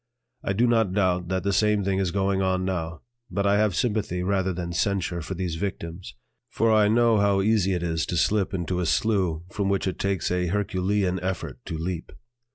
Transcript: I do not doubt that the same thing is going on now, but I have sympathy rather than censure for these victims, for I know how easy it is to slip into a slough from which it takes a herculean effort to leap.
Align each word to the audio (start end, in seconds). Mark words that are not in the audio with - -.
I 0.43 0.53
do 0.53 0.65
not 0.65 0.93
doubt 0.95 1.27
that 1.27 1.43
the 1.43 1.53
same 1.53 1.83
thing 1.83 1.99
is 1.99 2.09
going 2.09 2.41
on 2.41 2.65
now, 2.65 3.01
but 3.29 3.45
I 3.45 3.59
have 3.59 3.75
sympathy 3.75 4.23
rather 4.23 4.51
than 4.51 4.73
censure 4.73 5.21
for 5.21 5.35
these 5.35 5.57
victims, 5.57 6.15
for 6.49 6.73
I 6.73 6.87
know 6.87 7.19
how 7.19 7.43
easy 7.43 7.73
it 7.73 7.83
is 7.83 8.07
to 8.07 8.17
slip 8.17 8.51
into 8.51 8.79
a 8.79 8.87
slough 8.87 9.43
from 9.51 9.69
which 9.69 9.85
it 9.87 9.99
takes 9.99 10.31
a 10.31 10.47
herculean 10.47 11.19
effort 11.19 11.59
to 11.65 11.77
leap. 11.77 12.11